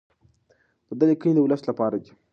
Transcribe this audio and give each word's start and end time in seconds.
د 0.87 0.89
ده 0.99 1.05
لیکنې 1.09 1.33
د 1.35 1.39
ولس 1.45 1.61
لپاره 1.69 1.95
دي. 2.03 2.11